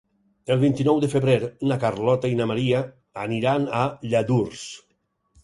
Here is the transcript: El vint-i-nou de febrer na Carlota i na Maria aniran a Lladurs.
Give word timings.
El 0.53 0.57
vint-i-nou 0.61 1.01
de 1.03 1.09
febrer 1.11 1.35
na 1.71 1.77
Carlota 1.83 2.31
i 2.33 2.39
na 2.41 2.49
Maria 2.53 2.81
aniran 3.27 3.69
a 3.83 3.85
Lladurs. 4.09 4.67